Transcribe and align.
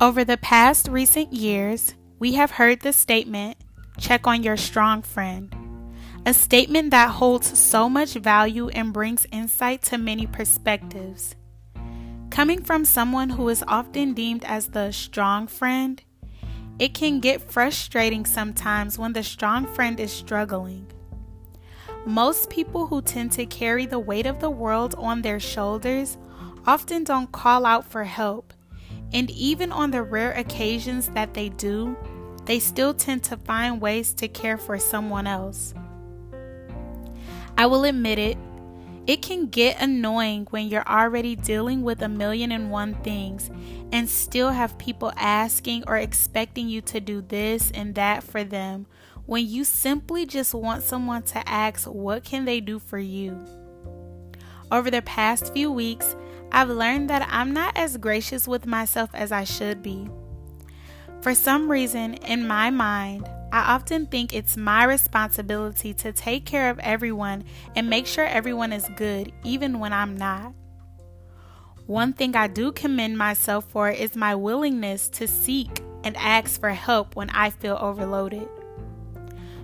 Over 0.00 0.24
the 0.24 0.36
past 0.36 0.86
recent 0.86 1.32
years, 1.32 1.94
we 2.20 2.34
have 2.34 2.52
heard 2.52 2.82
the 2.82 2.92
statement 2.92 3.56
check 3.98 4.28
on 4.28 4.44
your 4.44 4.56
strong 4.56 5.02
friend. 5.02 5.52
A 6.24 6.32
statement 6.32 6.92
that 6.92 7.10
holds 7.10 7.58
so 7.58 7.88
much 7.88 8.14
value 8.14 8.68
and 8.68 8.92
brings 8.92 9.26
insight 9.32 9.82
to 9.82 9.98
many 9.98 10.24
perspectives. 10.28 11.34
Coming 12.30 12.62
from 12.62 12.84
someone 12.84 13.30
who 13.30 13.48
is 13.48 13.64
often 13.66 14.14
deemed 14.14 14.44
as 14.44 14.68
the 14.68 14.92
strong 14.92 15.48
friend, 15.48 16.00
it 16.78 16.94
can 16.94 17.18
get 17.18 17.50
frustrating 17.50 18.24
sometimes 18.24 19.00
when 19.00 19.14
the 19.14 19.24
strong 19.24 19.66
friend 19.66 19.98
is 19.98 20.12
struggling. 20.12 20.86
Most 22.06 22.50
people 22.50 22.86
who 22.86 23.02
tend 23.02 23.32
to 23.32 23.46
carry 23.46 23.84
the 23.84 23.98
weight 23.98 24.26
of 24.26 24.38
the 24.38 24.48
world 24.48 24.94
on 24.96 25.22
their 25.22 25.40
shoulders 25.40 26.18
often 26.68 27.02
don't 27.02 27.32
call 27.32 27.66
out 27.66 27.84
for 27.84 28.04
help, 28.04 28.54
and 29.12 29.30
even 29.30 29.72
on 29.72 29.90
the 29.90 30.02
rare 30.02 30.32
occasions 30.32 31.08
that 31.10 31.34
they 31.34 31.48
do, 31.48 31.96
they 32.44 32.58
still 32.58 32.94
tend 32.94 33.22
to 33.24 33.36
find 33.36 33.80
ways 33.80 34.12
to 34.14 34.28
care 34.28 34.58
for 34.58 34.78
someone 34.78 35.26
else. 35.26 35.74
I 37.56 37.66
will 37.66 37.84
admit 37.84 38.18
it, 38.18 38.38
it 39.06 39.22
can 39.22 39.46
get 39.46 39.80
annoying 39.80 40.46
when 40.50 40.68
you're 40.68 40.86
already 40.86 41.34
dealing 41.34 41.82
with 41.82 42.02
a 42.02 42.08
million 42.08 42.52
and 42.52 42.70
one 42.70 42.94
things 43.02 43.50
and 43.90 44.08
still 44.08 44.50
have 44.50 44.76
people 44.76 45.12
asking 45.16 45.84
or 45.86 45.96
expecting 45.96 46.68
you 46.68 46.82
to 46.82 47.00
do 47.00 47.22
this 47.22 47.70
and 47.70 47.94
that 47.94 48.22
for 48.22 48.44
them 48.44 48.86
when 49.24 49.46
you 49.46 49.64
simply 49.64 50.26
just 50.26 50.54
want 50.54 50.82
someone 50.82 51.22
to 51.22 51.48
ask 51.48 51.86
what 51.86 52.22
can 52.22 52.44
they 52.44 52.60
do 52.60 52.78
for 52.78 52.98
you. 52.98 53.38
Over 54.70 54.90
the 54.90 55.02
past 55.02 55.52
few 55.54 55.72
weeks, 55.72 56.14
I've 56.52 56.70
learned 56.70 57.10
that 57.10 57.28
I'm 57.30 57.52
not 57.52 57.76
as 57.76 57.96
gracious 57.96 58.48
with 58.48 58.66
myself 58.66 59.10
as 59.14 59.32
I 59.32 59.44
should 59.44 59.82
be. 59.82 60.08
For 61.20 61.34
some 61.34 61.70
reason, 61.70 62.14
in 62.14 62.46
my 62.46 62.70
mind, 62.70 63.28
I 63.52 63.74
often 63.74 64.06
think 64.06 64.32
it's 64.32 64.56
my 64.56 64.84
responsibility 64.84 65.94
to 65.94 66.12
take 66.12 66.44
care 66.44 66.70
of 66.70 66.78
everyone 66.80 67.44
and 67.74 67.88
make 67.88 68.06
sure 68.06 68.24
everyone 68.24 68.72
is 68.72 68.88
good, 68.96 69.32
even 69.42 69.78
when 69.78 69.92
I'm 69.92 70.16
not. 70.16 70.52
One 71.86 72.12
thing 72.12 72.36
I 72.36 72.48
do 72.48 72.70
commend 72.72 73.16
myself 73.16 73.64
for 73.64 73.88
is 73.88 74.14
my 74.14 74.34
willingness 74.34 75.08
to 75.10 75.26
seek 75.26 75.80
and 76.04 76.16
ask 76.18 76.60
for 76.60 76.70
help 76.70 77.16
when 77.16 77.30
I 77.30 77.50
feel 77.50 77.78
overloaded. 77.80 78.48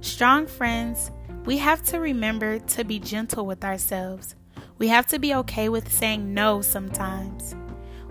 Strong 0.00 0.46
friends, 0.46 1.10
we 1.44 1.58
have 1.58 1.82
to 1.86 1.98
remember 1.98 2.60
to 2.60 2.84
be 2.84 3.00
gentle 3.00 3.44
with 3.44 3.64
ourselves. 3.64 4.36
We 4.82 4.88
have 4.88 5.06
to 5.06 5.20
be 5.20 5.32
okay 5.36 5.68
with 5.68 5.92
saying 5.92 6.34
no 6.34 6.60
sometimes. 6.60 7.54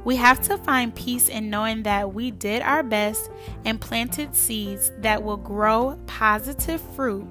We 0.06 0.16
have 0.16 0.40
to 0.44 0.58
find 0.58 0.96
peace 0.96 1.28
in 1.28 1.50
knowing 1.50 1.84
that 1.84 2.14
we 2.14 2.32
did 2.32 2.62
our 2.62 2.82
best 2.82 3.30
and 3.66 3.82
planted 3.82 4.34
seeds 4.38 4.90
that 5.00 5.22
will 5.22 5.36
grow 5.36 6.00
positive 6.08 6.80
fruit. 6.96 7.28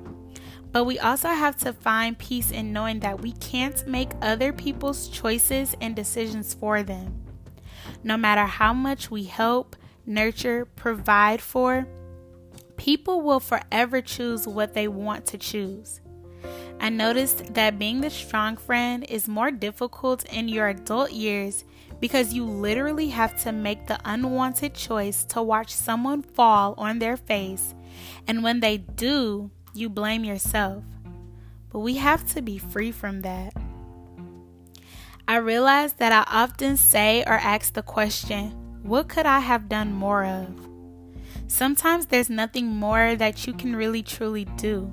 But 0.73 0.85
we 0.85 0.99
also 0.99 1.29
have 1.29 1.57
to 1.61 1.73
find 1.73 2.19
peace 2.19 2.51
in 2.51 2.75
knowing 2.75 3.01
that 3.01 3.23
we 3.23 3.33
can't 3.33 3.87
make 3.87 4.11
other 4.21 4.53
people's 4.53 5.09
choices 5.09 5.75
and 5.81 5.97
decisions 5.97 6.53
for 6.53 6.83
them. 6.83 7.23
No 8.05 8.19
matter 8.19 8.45
how 8.45 8.75
much 8.75 9.11
we 9.11 9.25
help, 9.25 9.75
nurture, 10.05 10.67
provide 10.67 11.41
for, 11.41 11.89
people 12.77 13.23
will 13.23 13.41
forever 13.41 14.03
choose 14.03 14.47
what 14.47 14.75
they 14.75 14.87
want 14.87 15.25
to 15.29 15.39
choose. 15.39 16.03
I 16.81 16.89
noticed 16.89 17.53
that 17.53 17.78
being 17.78 18.00
the 18.00 18.09
strong 18.09 18.56
friend 18.56 19.05
is 19.06 19.28
more 19.28 19.50
difficult 19.50 20.25
in 20.33 20.48
your 20.48 20.69
adult 20.69 21.12
years 21.12 21.64
because 22.00 22.33
you 22.33 22.45
literally 22.45 23.11
have 23.11 23.39
to 23.42 23.53
make 23.53 23.87
the 23.87 24.00
unwanted 24.06 24.75
choice 24.75 25.25
to 25.27 25.42
watch 25.42 25.75
someone 25.75 26.22
fall 26.22 26.75
on 26.78 26.98
their 26.98 27.19
face, 27.19 27.75
and 28.27 28.43
when 28.43 28.60
they 28.60 28.78
do, 28.78 29.50
you 29.75 29.91
blame 29.91 30.25
yourself. 30.25 30.82
But 31.71 31.81
we 31.81 31.97
have 31.97 32.27
to 32.32 32.41
be 32.41 32.56
free 32.56 32.91
from 32.91 33.21
that. 33.21 33.53
I 35.28 35.37
realize 35.37 35.93
that 35.94 36.12
I 36.12 36.25
often 36.34 36.78
say 36.78 37.22
or 37.26 37.34
ask 37.34 37.75
the 37.75 37.82
question, 37.82 38.53
What 38.82 39.09
could 39.09 39.26
I 39.26 39.41
have 39.41 39.69
done 39.69 39.93
more 39.93 40.25
of? 40.25 40.49
Sometimes 41.47 42.06
there's 42.06 42.31
nothing 42.31 42.69
more 42.69 43.15
that 43.16 43.47
you 43.47 43.53
can 43.53 43.76
really 43.76 44.03
truly 44.03 44.47
do. 44.56 44.91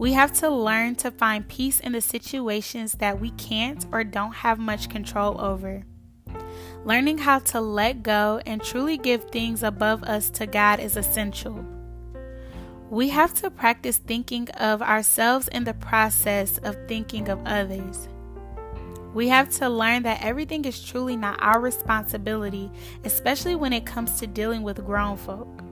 We 0.00 0.14
have 0.14 0.32
to 0.38 0.48
learn 0.48 0.94
to 0.94 1.10
find 1.10 1.46
peace 1.46 1.78
in 1.78 1.92
the 1.92 2.00
situations 2.00 2.92
that 2.92 3.20
we 3.20 3.32
can't 3.32 3.84
or 3.92 4.02
don't 4.02 4.32
have 4.32 4.58
much 4.58 4.88
control 4.88 5.38
over. 5.38 5.84
Learning 6.86 7.18
how 7.18 7.40
to 7.40 7.60
let 7.60 8.02
go 8.02 8.40
and 8.46 8.62
truly 8.62 8.96
give 8.96 9.24
things 9.24 9.62
above 9.62 10.02
us 10.04 10.30
to 10.30 10.46
God 10.46 10.80
is 10.80 10.96
essential. 10.96 11.62
We 12.88 13.10
have 13.10 13.34
to 13.34 13.50
practice 13.50 13.98
thinking 13.98 14.48
of 14.52 14.80
ourselves 14.80 15.48
in 15.48 15.64
the 15.64 15.74
process 15.74 16.56
of 16.56 16.78
thinking 16.88 17.28
of 17.28 17.38
others. 17.44 18.08
We 19.12 19.28
have 19.28 19.50
to 19.58 19.68
learn 19.68 20.04
that 20.04 20.24
everything 20.24 20.64
is 20.64 20.82
truly 20.82 21.14
not 21.14 21.42
our 21.42 21.60
responsibility, 21.60 22.70
especially 23.04 23.54
when 23.54 23.74
it 23.74 23.84
comes 23.84 24.18
to 24.20 24.26
dealing 24.26 24.62
with 24.62 24.82
grown 24.82 25.18
folk. 25.18 25.62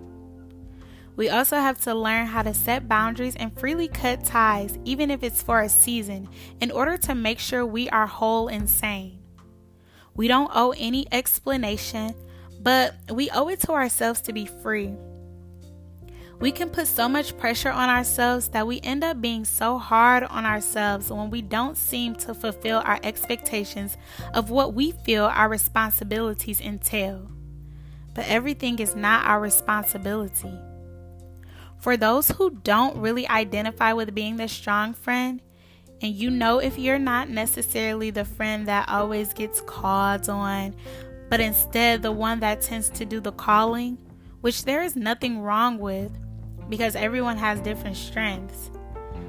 We 1.19 1.29
also 1.31 1.57
have 1.57 1.81
to 1.81 1.97
learn 1.97 2.27
how 2.27 2.43
to 2.43 2.55
set 2.55 2.89
boundaries 2.89 3.35
and 3.35 3.53
freely 3.59 3.89
cut 3.89 4.25
ties, 4.25 4.79
even 4.85 5.11
if 5.11 5.25
it's 5.25 5.43
for 5.43 5.61
a 5.61 5.69
season, 5.69 6.29
in 6.61 6.71
order 6.71 6.97
to 6.99 7.15
make 7.17 7.41
sure 7.41 7.67
we 7.67 7.91
are 7.91 8.07
whole 8.07 8.47
and 8.47 8.71
sane. 8.71 9.19
We 10.15 10.29
don't 10.29 10.53
owe 10.55 10.73
any 10.79 11.09
explanation, 11.11 12.15
but 12.61 12.95
we 13.11 13.31
owe 13.31 13.49
it 13.49 13.59
to 13.63 13.73
ourselves 13.73 14.21
to 14.23 14.33
be 14.33 14.47
free. 14.47 14.95
We 16.39 16.53
can 16.53 16.71
put 16.71 16.87
so 16.87 17.09
much 17.09 17.37
pressure 17.37 17.73
on 17.73 17.89
ourselves 17.89 18.47
that 18.51 18.69
we 18.69 18.81
end 18.83 19.03
up 19.03 19.21
being 19.21 19.45
so 19.45 19.77
hard 19.77 20.23
on 20.23 20.47
ourselves 20.47 21.11
when 21.11 21.31
we 21.31 21.43
don't 21.43 21.77
seem 21.77 22.15
to 22.15 22.33
fulfill 22.33 22.79
our 22.85 23.01
expectations 23.03 23.97
of 24.35 24.51
what 24.51 24.73
we 24.73 24.93
feel 24.93 25.25
our 25.25 25.49
responsibilities 25.49 26.61
entail. 26.61 27.29
But 28.15 28.29
everything 28.29 28.79
is 28.79 28.95
not 28.95 29.27
our 29.27 29.41
responsibility. 29.41 30.57
For 31.81 31.97
those 31.97 32.29
who 32.29 32.51
don't 32.51 32.97
really 32.97 33.29
identify 33.29 33.93
with 33.93 34.15
being 34.15 34.37
the 34.37 34.49
strong 34.49 34.95
friend, 34.95 35.41
and 36.01 36.15
you 36.15 36.31
know 36.31 36.59
if 36.59 36.79
you're 36.79 36.99
not 36.99 37.29
necessarily 37.29 38.11
the 38.11 38.25
friend 38.25 38.67
that 38.67 38.89
always 38.89 39.33
gets 39.33 39.61
called 39.61 40.29
on, 40.29 40.75
but 41.29 41.41
instead 41.41 42.03
the 42.03 42.13
one 42.13 42.41
that 42.41 42.63
tends 42.63 42.89
to 42.91 43.05
do 43.05 43.21
the 43.21 43.33
calling, 43.33 43.99
which 44.41 44.65
there 44.65 44.83
is 44.83 44.97
nothing 44.97 45.41
wrong 45.41 45.79
with 45.79 46.13
because 46.69 46.97
everyone 46.97 47.37
has 47.37 47.61
different 47.61 47.97
strengths. 47.97 48.71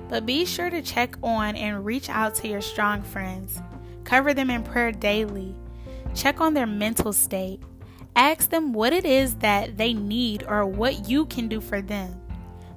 But 0.10 0.26
be 0.26 0.46
sure 0.46 0.70
to 0.70 0.82
check 0.82 1.16
on 1.22 1.56
and 1.56 1.86
reach 1.86 2.10
out 2.10 2.36
to 2.36 2.48
your 2.48 2.62
strong 2.62 3.04
friends. 3.04 3.62
Cover 4.04 4.34
them 4.34 4.50
in 4.50 4.64
prayer 4.64 4.92
daily. 4.92 5.56
Check 6.16 6.42
on 6.42 6.56
their 6.56 6.66
mental 6.66 7.14
state. 7.14 7.62
Ask 8.16 8.50
them 8.50 8.74
what 8.74 8.92
it 8.92 9.06
is 9.06 9.36
that 9.36 9.78
they 9.78 9.94
need 9.94 10.44
or 10.48 10.66
what 10.66 11.08
you 11.08 11.28
can 11.28 11.48
do 11.48 11.62
for 11.62 11.82
them. 11.82 12.20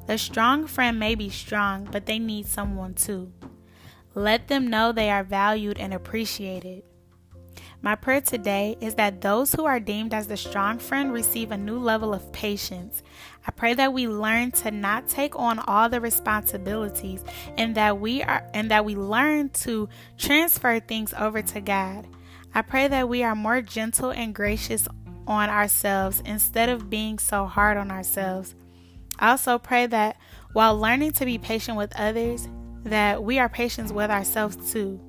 The 0.06 0.18
strong 0.18 0.66
friend 0.66 0.98
may 0.98 1.14
be 1.14 1.30
strong, 1.30 1.88
but 1.90 2.06
they 2.06 2.18
need 2.18 2.46
someone 2.46 2.94
too. 2.94 3.32
Let 4.14 4.48
them 4.48 4.68
know 4.68 4.92
they 4.92 5.10
are 5.10 5.24
valued 5.24 5.78
and 5.78 5.94
appreciated. 5.94 6.82
My 7.84 7.96
prayer 7.96 8.20
today 8.20 8.76
is 8.80 8.94
that 8.94 9.22
those 9.22 9.52
who 9.52 9.64
are 9.64 9.80
deemed 9.80 10.14
as 10.14 10.28
the 10.28 10.36
strong 10.36 10.78
friend 10.78 11.12
receive 11.12 11.50
a 11.50 11.56
new 11.56 11.78
level 11.78 12.14
of 12.14 12.32
patience. 12.32 13.02
I 13.44 13.50
pray 13.50 13.74
that 13.74 13.92
we 13.92 14.06
learn 14.06 14.52
to 14.52 14.70
not 14.70 15.08
take 15.08 15.36
on 15.36 15.58
all 15.58 15.88
the 15.88 16.00
responsibilities 16.00 17.24
and 17.56 17.74
that 17.74 17.98
we 17.98 18.22
are 18.22 18.46
and 18.54 18.70
that 18.70 18.84
we 18.84 18.94
learn 18.94 19.48
to 19.48 19.88
transfer 20.16 20.78
things 20.78 21.12
over 21.18 21.42
to 21.42 21.60
God. 21.60 22.06
I 22.54 22.62
pray 22.62 22.86
that 22.86 23.08
we 23.08 23.24
are 23.24 23.34
more 23.34 23.60
gentle 23.60 24.10
and 24.10 24.32
gracious 24.32 24.86
on 25.26 25.50
ourselves 25.50 26.22
instead 26.24 26.68
of 26.68 26.88
being 26.88 27.18
so 27.18 27.46
hard 27.46 27.76
on 27.76 27.90
ourselves. 27.90 28.54
I 29.22 29.30
also 29.30 29.56
pray 29.56 29.86
that 29.86 30.16
while 30.52 30.76
learning 30.76 31.12
to 31.12 31.24
be 31.24 31.38
patient 31.38 31.78
with 31.78 31.94
others, 31.94 32.48
that 32.82 33.22
we 33.22 33.38
are 33.38 33.48
patient 33.48 33.92
with 33.92 34.10
ourselves 34.10 34.72
too. 34.72 35.00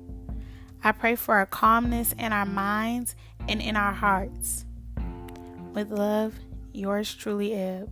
I 0.84 0.92
pray 0.92 1.16
for 1.16 1.40
a 1.40 1.46
calmness 1.46 2.14
in 2.16 2.32
our 2.32 2.46
minds 2.46 3.16
and 3.48 3.60
in 3.60 3.74
our 3.74 3.92
hearts. 3.92 4.66
With 5.72 5.90
love, 5.90 6.34
yours 6.72 7.12
truly, 7.12 7.54
Eb. 7.54 7.90